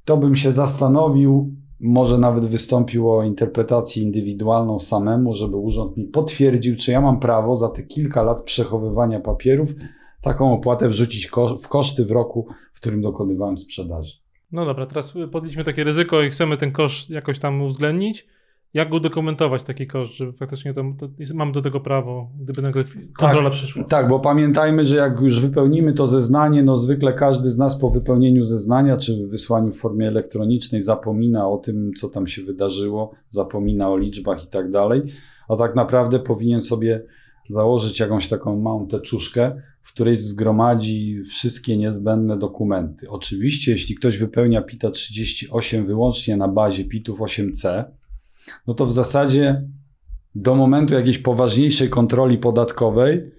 to 0.06 0.18
bym 0.18 0.36
się 0.36 0.52
zastanowił, 0.52 1.56
może 1.80 2.18
nawet 2.18 2.46
wystąpił 2.46 3.12
o 3.12 3.24
interpretację 3.24 4.04
indywidualną 4.04 4.80
samemu, 4.80 5.36
żeby 5.36 5.56
urząd 5.56 5.98
mi 5.98 6.06
potwierdził, 6.06 6.76
czy 6.76 6.92
ja 6.92 7.02
mam 7.02 7.20
prawo 7.20 7.56
za 7.56 7.70
te 7.70 7.84
kilka 7.84 8.24
lat 8.24 8.44
przechowywania 8.44 9.20
papierów 9.20 9.74
taką 10.22 10.54
opłatę 10.54 10.90
wrzucić 10.90 11.30
w 11.64 11.68
koszty 11.68 12.06
w 12.06 12.12
roku, 12.12 12.48
w 12.74 12.80
którym 12.80 13.02
dokonywałem 13.02 13.58
sprzedaży. 13.58 14.18
No 14.52 14.66
dobra, 14.66 14.86
teraz 14.86 15.14
podjęliśmy 15.32 15.64
takie 15.64 15.84
ryzyko 15.84 16.22
i 16.22 16.30
chcemy 16.30 16.58
ten 16.58 16.72
koszt 16.72 17.10
jakoś 17.10 17.40
tam 17.40 17.62
uwzględnić. 17.62 18.28
Jak 18.74 18.94
udokumentować 18.94 19.64
taki 19.64 19.88
koszt, 19.88 20.14
że 20.14 20.34
faktycznie 20.34 20.74
to, 20.74 20.84
to 21.00 21.08
mam 21.34 21.52
do 21.52 21.62
tego 21.62 21.80
prawo, 21.80 22.30
gdyby 22.40 22.62
nagle 22.62 22.84
kontrola 23.18 23.50
tak, 23.50 23.54
przyszła? 23.54 23.84
Tak, 23.84 24.10
bo 24.10 24.20
pamiętajmy, 24.20 24.86
że 24.86 24.96
jak 24.96 25.20
już 25.20 25.40
wypełnimy 25.40 25.94
to 25.94 26.08
zeznanie, 26.08 26.64
no 26.64 26.78
zwykle 26.78 27.14
każdy 27.14 27.52
z 27.52 27.58
nas 27.58 27.80
po 27.80 27.90
wypełnieniu 27.90 28.46
zeznania, 28.46 28.98
czy 28.98 29.28
wysłaniu 29.28 29.72
w 29.72 29.80
formie 29.80 30.08
elektronicznej 30.08 30.82
zapomina 30.82 31.50
o 31.50 31.58
tym, 31.58 31.92
co 32.00 32.10
tam 32.10 32.28
się 32.28 32.44
wydarzyło, 32.44 33.12
zapomina 33.30 33.90
o 33.90 33.98
liczbach 33.98 34.44
i 34.44 34.48
tak 34.48 34.72
dalej, 34.72 35.02
a 35.48 35.56
tak 35.56 35.76
naprawdę 35.76 36.20
powinien 36.20 36.62
sobie 36.62 37.04
założyć 37.50 38.00
jakąś 38.00 38.30
taką 38.30 38.60
małą 38.60 38.88
teczuszkę, 38.88 39.62
w 39.82 39.94
której 39.94 40.16
zgromadzi 40.16 41.24
wszystkie 41.24 41.78
niezbędne 41.78 42.38
dokumenty. 42.38 43.10
Oczywiście, 43.10 43.72
jeśli 43.72 43.96
ktoś 43.96 44.18
wypełnia 44.18 44.62
PITA 44.62 44.92
38 44.92 45.86
wyłącznie 45.86 46.38
na 46.38 46.48
bazie 46.48 46.86
PITów 46.86 47.20
8C, 47.20 47.84
no 48.68 48.74
to 48.74 48.86
w 48.86 48.94
zasadzie 48.94 49.68
do 50.36 50.56
momentu 50.56 50.94
jakiejś 50.94 51.18
poważniejszej 51.18 51.90
kontroli 51.90 52.38
podatkowej 52.38 53.32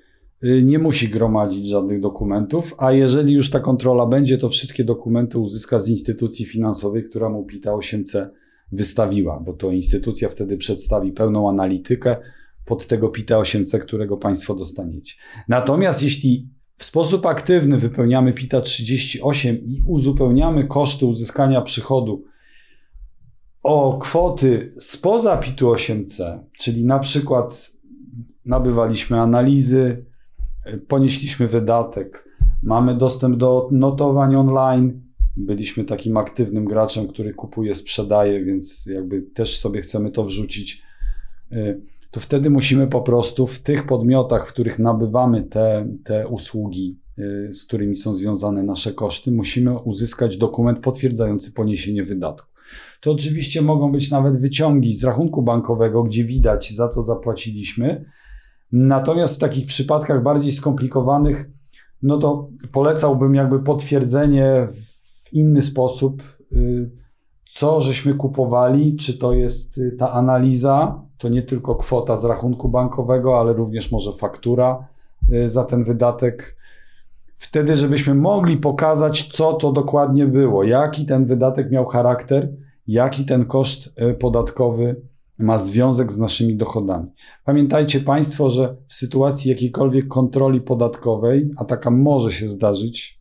y, 0.44 0.62
nie 0.64 0.78
musi 0.78 1.08
gromadzić 1.08 1.68
żadnych 1.68 2.00
dokumentów, 2.00 2.74
a 2.78 2.92
jeżeli 2.92 3.32
już 3.32 3.50
ta 3.50 3.60
kontrola 3.60 4.06
będzie, 4.06 4.38
to 4.38 4.48
wszystkie 4.48 4.84
dokumenty 4.84 5.38
uzyska 5.38 5.80
z 5.80 5.88
instytucji 5.88 6.46
finansowej, 6.46 7.04
która 7.04 7.28
mu 7.28 7.44
PITA 7.44 7.70
8C 7.70 8.28
wystawiła, 8.72 9.40
bo 9.40 9.52
to 9.52 9.70
instytucja 9.70 10.28
wtedy 10.28 10.56
przedstawi 10.56 11.12
pełną 11.12 11.48
analitykę 11.48 12.16
pod 12.64 12.86
tego 12.86 13.08
PITA 13.08 13.36
8C, 13.36 13.78
którego 13.78 14.16
Państwo 14.16 14.54
dostaniecie. 14.54 15.14
Natomiast 15.48 16.02
jeśli 16.02 16.48
w 16.78 16.84
sposób 16.84 17.26
aktywny 17.26 17.78
wypełniamy 17.78 18.32
PITA 18.32 18.60
38 18.60 19.56
i 19.56 19.82
uzupełniamy 19.86 20.64
koszty 20.64 21.06
uzyskania 21.06 21.62
przychodu 21.62 22.24
o 23.62 23.98
kwoty 23.98 24.74
spoza 24.78 25.36
PIT-u 25.36 25.72
8C, 25.72 26.38
czyli 26.58 26.84
na 26.84 26.98
przykład 26.98 27.72
nabywaliśmy 28.44 29.20
analizy, 29.20 30.04
ponieśliśmy 30.88 31.48
wydatek, 31.48 32.28
mamy 32.62 32.94
dostęp 32.94 33.36
do 33.36 33.68
notowań 33.72 34.36
online, 34.36 35.00
byliśmy 35.36 35.84
takim 35.84 36.16
aktywnym 36.16 36.64
graczem, 36.64 37.08
który 37.08 37.34
kupuje, 37.34 37.74
sprzedaje, 37.74 38.44
więc 38.44 38.86
jakby 38.86 39.22
też 39.22 39.60
sobie 39.60 39.80
chcemy 39.80 40.10
to 40.10 40.24
wrzucić, 40.24 40.82
to 42.10 42.20
wtedy 42.20 42.50
musimy 42.50 42.86
po 42.86 43.00
prostu 43.00 43.46
w 43.46 43.58
tych 43.58 43.86
podmiotach, 43.86 44.48
w 44.48 44.52
których 44.52 44.78
nabywamy 44.78 45.42
te, 45.42 45.88
te 46.04 46.28
usługi, 46.28 46.98
z 47.52 47.64
którymi 47.64 47.96
są 47.96 48.14
związane 48.14 48.62
nasze 48.62 48.92
koszty, 48.92 49.32
musimy 49.32 49.78
uzyskać 49.78 50.36
dokument 50.36 50.78
potwierdzający 50.78 51.52
poniesienie 51.52 52.04
wydatku. 52.04 52.49
To 53.00 53.12
oczywiście 53.12 53.62
mogą 53.62 53.92
być 53.92 54.10
nawet 54.10 54.40
wyciągi 54.40 54.94
z 54.94 55.04
rachunku 55.04 55.42
bankowego, 55.42 56.02
gdzie 56.02 56.24
widać, 56.24 56.72
za 56.74 56.88
co 56.88 57.02
zapłaciliśmy. 57.02 58.04
Natomiast 58.72 59.36
w 59.36 59.38
takich 59.38 59.66
przypadkach 59.66 60.22
bardziej 60.22 60.52
skomplikowanych, 60.52 61.50
no 62.02 62.18
to 62.18 62.48
polecałbym 62.72 63.34
jakby 63.34 63.62
potwierdzenie 63.62 64.68
w 64.72 65.32
inny 65.32 65.62
sposób, 65.62 66.22
y, 66.52 66.90
co 67.50 67.80
żeśmy 67.80 68.14
kupowali, 68.14 68.96
czy 68.96 69.18
to 69.18 69.32
jest 69.32 69.78
y, 69.78 69.96
ta 69.98 70.12
analiza, 70.12 71.02
to 71.18 71.28
nie 71.28 71.42
tylko 71.42 71.74
kwota 71.74 72.16
z 72.16 72.24
rachunku 72.24 72.68
bankowego, 72.68 73.40
ale 73.40 73.52
również 73.52 73.92
może 73.92 74.12
faktura 74.12 74.88
y, 75.32 75.50
za 75.50 75.64
ten 75.64 75.84
wydatek 75.84 76.59
wtedy, 77.40 77.74
żebyśmy 77.74 78.14
mogli 78.14 78.56
pokazać, 78.56 79.28
co 79.32 79.52
to 79.52 79.72
dokładnie 79.72 80.26
było, 80.26 80.64
jaki 80.64 81.06
ten 81.06 81.24
wydatek 81.24 81.70
miał 81.70 81.86
charakter, 81.86 82.52
jaki 82.86 83.24
ten 83.24 83.44
koszt 83.44 83.92
e, 83.96 84.14
podatkowy 84.14 84.96
ma 85.38 85.58
związek 85.58 86.12
z 86.12 86.18
naszymi 86.18 86.56
dochodami. 86.56 87.06
Pamiętajcie 87.44 88.00
Państwo, 88.00 88.50
że 88.50 88.76
w 88.88 88.94
sytuacji 88.94 89.50
jakiejkolwiek 89.50 90.08
kontroli 90.08 90.60
podatkowej, 90.60 91.50
a 91.56 91.64
taka 91.64 91.90
może 91.90 92.32
się 92.32 92.48
zdarzyć, 92.48 93.20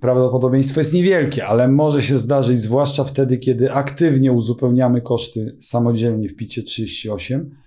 prawdopodobieństwo 0.00 0.80
jest 0.80 0.94
niewielkie, 0.94 1.46
ale 1.46 1.68
może 1.68 2.02
się 2.02 2.18
zdarzyć, 2.18 2.60
zwłaszcza 2.60 3.04
wtedy, 3.04 3.38
kiedy 3.38 3.72
aktywnie 3.72 4.32
uzupełniamy 4.32 5.00
koszty 5.00 5.56
samodzielnie 5.60 6.28
w 6.28 6.36
PIT 6.36 6.66
38, 6.66 7.63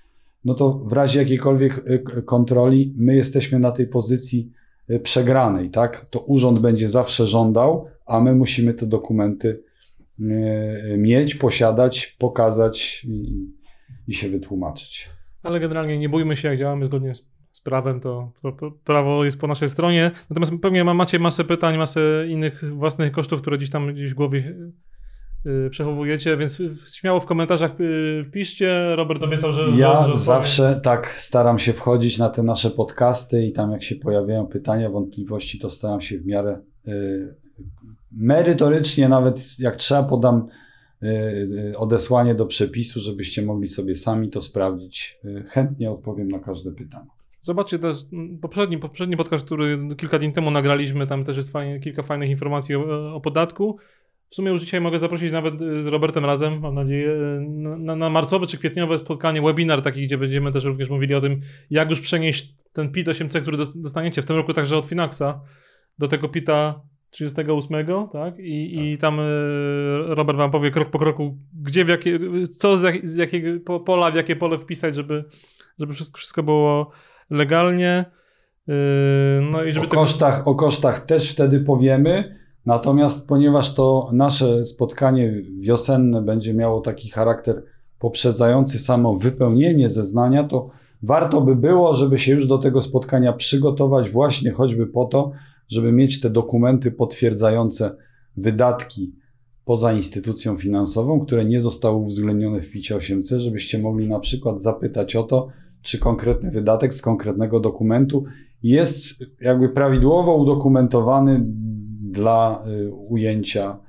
no 0.48 0.54
to 0.54 0.74
w 0.74 0.94
razie 0.94 1.20
jakiejkolwiek 1.20 1.84
e, 1.86 2.22
kontroli 2.22 2.94
my 2.98 3.16
jesteśmy 3.16 3.60
na 3.60 3.72
tej 3.72 3.88
pozycji 3.88 4.52
e, 4.90 5.00
przegranej, 5.00 5.70
tak? 5.70 6.06
To 6.10 6.20
urząd 6.20 6.60
będzie 6.60 6.90
zawsze 6.90 7.28
żądał, 7.28 7.88
a 8.06 8.20
my 8.20 8.36
musimy 8.36 8.74
te 8.74 8.86
dokumenty 8.86 9.64
e, 10.20 10.98
mieć, 10.98 11.36
posiadać, 11.36 12.16
pokazać 12.20 13.06
i, 13.10 13.48
i 14.08 14.14
się 14.14 14.30
wytłumaczyć. 14.30 15.10
Ale 15.44 15.60
generalnie 15.60 15.98
nie 15.98 16.10
bójmy 16.10 16.38
się, 16.38 16.48
jak 16.48 16.58
działamy 16.58 16.86
zgodnie 16.86 17.16
z, 17.16 17.30
z 17.52 17.62
prawem, 17.62 18.00
to, 18.00 18.32
to, 18.42 18.72
prawo 18.84 19.26
jest 19.26 19.40
po 19.40 19.48
naszej 19.48 19.70
stronie. 19.70 20.12
Natomiast 20.30 20.54
pewnie 20.62 20.84
macie 20.84 21.20
masę 21.20 21.44
pytań, 21.44 21.78
masę 21.78 22.02
innych 22.28 22.76
własnych 22.76 23.12
kosztów, 23.12 23.42
które 23.42 23.58
gdzieś 23.58 23.70
tam 23.70 23.94
gdzieś 23.94 24.12
w 24.12 24.16
głowie 24.16 24.40
Y, 24.40 24.87
przechowujecie, 25.70 26.38
więc 26.38 26.62
śmiało 26.96 27.20
w 27.20 27.26
komentarzach 27.26 27.82
y, 27.82 28.30
piszcie. 28.34 28.96
Robert 28.96 29.24
obiecał, 29.24 29.54
że. 29.54 29.62
Ja 29.78 30.04
że, 30.04 30.18
zawsze 30.18 30.80
tak 30.84 31.08
staram 31.08 31.60
się 31.60 31.74
wchodzić 31.74 32.18
na 32.18 32.30
te 32.30 32.44
nasze 32.44 32.70
podcasty 32.70 33.46
i 33.46 33.54
tam, 33.54 33.72
jak 33.72 33.84
się 33.84 33.96
pojawiają 33.96 34.48
pytania, 34.48 34.90
wątpliwości, 34.90 35.60
to 35.60 35.70
staram 35.70 36.02
się 36.02 36.18
w 36.18 36.26
miarę 36.26 36.60
y, 36.88 37.36
merytorycznie, 38.12 39.10
nawet 39.10 39.60
jak 39.60 39.76
trzeba, 39.76 40.04
podam 40.04 40.48
odesłanie 41.76 42.36
do 42.36 42.46
przepisu, 42.46 43.00
żebyście 43.00 43.42
mogli 43.42 43.70
sobie 43.70 43.96
sami 43.96 44.30
to 44.30 44.42
sprawdzić. 44.42 45.20
Chętnie 45.48 45.92
odpowiem 45.92 46.28
na 46.28 46.40
każde 46.40 46.72
pytanie. 46.72 47.08
Zobaczcie 47.42 47.80
też 47.80 47.96
poprzedni, 48.42 48.78
poprzedni 48.78 49.18
podcast, 49.18 49.46
który 49.46 49.80
kilka 49.98 50.20
dni 50.20 50.34
temu 50.34 50.52
nagraliśmy, 50.52 51.08
tam 51.08 51.24
też 51.24 51.38
jest 51.38 51.52
fajnie, 51.52 51.80
kilka 51.80 52.04
fajnych 52.04 52.30
informacji 52.30 52.76
o, 52.76 53.16
o 53.16 53.22
podatku. 53.22 53.78
W 54.30 54.36
sumie 54.36 54.52
już 54.52 54.62
dzisiaj 54.62 54.82
mogę 54.82 55.00
zaprosić 55.00 55.32
nawet 55.32 55.62
y, 55.62 55.82
z 55.82 55.88
Robertem 55.88 56.26
razem, 56.26 56.60
mam 56.60 56.76
nadzieję, 56.76 57.16
na, 57.78 57.96
na, 57.96 58.10
marcowe 58.10 58.48
czy 58.48 58.58
kwietniowe 58.58 58.98
spotkanie, 58.98 59.42
webinar 59.42 59.82
taki, 59.82 60.06
gdzie 60.06 60.18
będziemy 60.18 60.52
też 60.52 60.64
również 60.64 60.90
mówili 60.90 61.16
o 61.16 61.22
tym, 61.22 61.42
jak 61.70 61.90
już 61.90 62.02
przenieść 62.02 62.56
ten 62.74 62.92
PIT 62.92 63.08
8C, 63.08 63.42
który 63.42 63.58
dostaniecie 63.76 64.22
w 64.22 64.26
tym 64.26 64.36
roku 64.36 64.54
także 64.54 64.78
od 64.78 64.86
Finaxa, 64.86 65.42
do 66.00 66.08
tego 66.08 66.30
PITA 66.30 66.82
38, 67.10 67.86
tak? 68.14 68.40
I, 68.40 68.76
tak. 68.76 68.86
i 68.86 68.98
tam 68.98 69.20
y, 69.20 69.24
Robert 70.08 70.38
wam 70.38 70.52
powie 70.52 70.72
krok 70.72 70.90
po 70.90 71.00
kroku, 71.00 71.38
gdzie, 71.62 71.86
w 71.86 71.88
jakie, 71.88 72.20
co 72.60 72.78
z, 72.78 72.84
jak, 72.84 73.08
z 73.08 73.16
jakiego 73.16 73.80
pola, 73.80 74.12
w 74.12 74.16
jakie 74.16 74.36
pole 74.36 74.60
wpisać, 74.60 74.96
żeby, 74.96 75.26
żeby 75.80 75.94
wszystko, 75.94 76.18
wszystko 76.18 76.44
było 76.44 76.92
legalnie. 77.30 78.06
Y, 78.70 78.74
no 79.52 79.64
i 79.64 79.72
żeby 79.72 79.88
o, 79.88 79.90
kosztach, 79.90 80.48
o 80.48 80.56
kosztach 80.56 81.06
też 81.06 81.32
wtedy 81.32 81.60
powiemy. 81.60 82.38
Natomiast 82.68 83.28
ponieważ 83.28 83.74
to 83.74 84.10
nasze 84.14 84.66
spotkanie 84.66 85.42
wiosenne 85.60 86.22
będzie 86.22 86.54
miało 86.54 86.82
taki 86.82 87.10
charakter 87.10 87.64
poprzedzający 88.00 88.80
samo 88.80 89.16
wypełnienie 89.16 89.90
zeznania, 89.90 90.44
to 90.44 90.70
warto 91.04 91.42
by 91.42 91.56
było, 91.56 91.96
żeby 91.96 92.18
się 92.18 92.32
już 92.32 92.48
do 92.48 92.58
tego 92.58 92.82
spotkania 92.82 93.34
przygotować, 93.34 94.10
właśnie 94.10 94.52
choćby 94.52 94.88
po 94.88 95.06
to, 95.06 95.32
żeby 95.68 95.92
mieć 95.92 96.22
te 96.22 96.30
dokumenty 96.30 96.92
potwierdzające 96.92 97.96
wydatki 98.38 99.16
poza 99.66 99.94
instytucją 99.94 100.58
finansową, 100.58 101.20
które 101.20 101.46
nie 101.46 101.62
zostały 101.62 101.96
uwzględnione 101.96 102.62
w 102.62 102.72
PIT 102.72 102.86
8C, 102.86 103.38
żebyście 103.38 103.80
mogli 103.80 104.10
na 104.10 104.20
przykład 104.20 104.62
zapytać 104.62 105.16
o 105.16 105.24
to, 105.24 105.48
czy 105.82 106.00
konkretny 106.00 106.52
wydatek 106.52 106.94
z 106.94 107.02
konkretnego 107.02 107.60
dokumentu 107.60 108.24
jest 108.64 109.24
jakby 109.42 109.70
prawidłowo 109.70 110.36
udokumentowany 110.36 111.46
dla 112.12 112.64
y, 112.68 112.92
ujęcia 112.92 113.80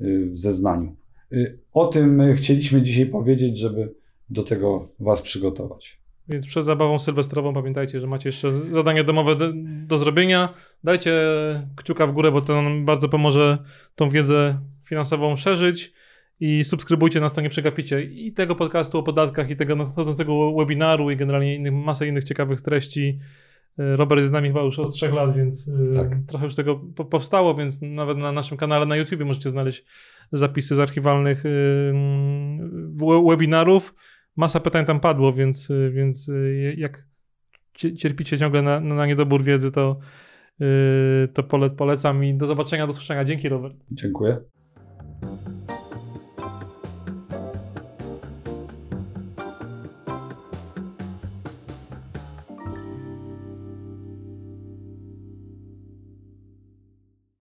y, 0.00 0.30
w 0.30 0.38
zeznaniu. 0.38 0.96
Y, 1.32 1.58
O 1.72 1.86
tym 1.86 2.34
chcieliśmy 2.36 2.82
dzisiaj 2.82 3.06
powiedzieć, 3.06 3.58
żeby 3.58 3.94
do 4.30 4.42
tego 4.42 4.88
Was 5.00 5.22
przygotować. 5.22 5.98
Więc 6.28 6.46
przed 6.46 6.64
zabawą 6.64 6.98
sylwestrową 6.98 7.54
pamiętajcie, 7.54 8.00
że 8.00 8.06
macie 8.06 8.28
jeszcze 8.28 8.72
zadanie 8.72 9.04
domowe 9.04 9.36
do, 9.36 9.52
do 9.86 9.98
zrobienia. 9.98 10.54
Dajcie 10.84 11.12
kciuka 11.76 12.06
w 12.06 12.12
górę, 12.12 12.32
bo 12.32 12.40
to 12.40 12.62
nam 12.62 12.84
bardzo 12.84 13.08
pomoże 13.08 13.58
tą 13.94 14.08
wiedzę 14.08 14.58
finansową 14.84 15.36
szerzyć. 15.36 15.92
I 16.40 16.64
subskrybujcie 16.64 17.20
nas, 17.20 17.32
to 17.32 17.40
nie 17.40 17.50
przegapicie 17.50 18.02
i 18.02 18.32
tego 18.32 18.54
podcastu 18.54 18.98
o 18.98 19.02
podatkach, 19.02 19.50
i 19.50 19.56
tego 19.56 19.76
nadchodzącego 19.76 20.54
webinaru, 20.54 21.10
i 21.10 21.16
generalnie 21.16 21.54
innych, 21.54 21.72
masę 21.72 22.06
innych 22.08 22.24
ciekawych 22.24 22.60
treści. 22.60 23.18
Robert 23.78 24.18
jest 24.18 24.28
z 24.28 24.32
nami 24.32 24.48
chyba 24.48 24.60
już 24.62 24.78
od 24.78 24.94
trzech 24.94 25.12
lat, 25.12 25.36
więc 25.36 25.68
y, 25.68 25.90
Tak. 25.96 26.08
trochę 26.28 26.44
już 26.44 26.54
tego 26.54 26.76
po- 26.96 27.04
powstało, 27.04 27.54
więc 27.54 27.82
nawet 27.82 28.18
na 28.18 28.32
naszym 28.32 28.56
kanale 28.58 28.86
na 28.86 28.96
YouTube 28.96 29.20
możecie 29.24 29.50
znaleźć 29.50 29.84
zapisy 30.32 30.74
z 30.74 30.78
archiwalnych 30.78 31.46
y, 31.46 31.92
webinarów. 33.28 33.94
Masa 34.36 34.60
pytań 34.60 34.86
tam 34.86 35.00
padło, 35.00 35.32
więc, 35.32 35.70
y, 35.70 35.90
więc 35.94 36.30
jak 36.76 37.06
cie- 37.74 37.96
cierpicie 37.96 38.38
ciągle 38.38 38.62
na, 38.62 38.80
na 38.80 39.06
niedobór 39.06 39.42
wiedzy, 39.42 39.72
to, 39.72 39.98
to 41.34 41.42
pole, 41.42 41.70
polecam 41.70 42.24
i 42.24 42.34
do 42.34 42.46
zobaczenia, 42.46 42.86
do 42.86 42.92
słyszenia. 42.92 43.24
Dzięki, 43.24 43.48
Robert. 43.48 43.74
Dziękuję. 43.90 44.36